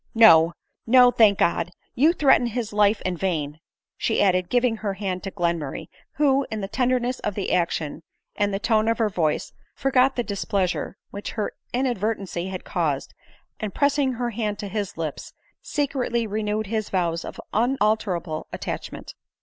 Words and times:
No, 0.15 0.53
no, 0.87 1.11
thank 1.11 1.37
God! 1.37 1.69
you 1.93 2.11
threaten 2.11 2.47
his 2.47 2.73
life 2.73 3.01
in 3.03 3.15
vain," 3.15 3.59
she 3.97 4.19
added, 4.19 4.49
giving 4.49 4.77
her 4.77 4.95
hand 4.95 5.21
to 5.21 5.29
Glenmurray; 5.29 5.89
who, 6.13 6.47
in 6.49 6.61
the 6.61 6.67
tenderness 6.67 7.19
of 7.19 7.35
the 7.35 7.53
action 7.53 8.01
and 8.35 8.51
the 8.51 8.57
tone 8.57 8.87
of 8.87 8.97
her 8.97 9.09
voice, 9.09 9.53
forgot 9.75 10.15
the 10.15 10.23
dis 10.23 10.43
pleasure 10.43 10.97
which 11.11 11.33
her 11.33 11.53
inadvertancy 11.71 12.47
had 12.47 12.65
caused, 12.65 13.13
and 13.59 13.75
press 13.75 13.99
ing 13.99 14.13
her 14.13 14.31
hand 14.31 14.57
to 14.57 14.69
his 14.69 14.97
lips, 14.97 15.33
secretly 15.61 16.25
renewed 16.25 16.65
his 16.65 16.89
vows 16.89 17.23
of 17.23 17.39
un 17.53 17.77
alterable 17.79 18.45
attachment. 18.51 19.13